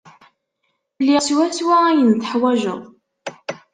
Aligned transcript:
Liɣ 1.05 1.19
swaswa 1.27 1.75
ayen 1.89 2.11
ay 2.15 2.19
teḥwajed. 2.21 2.81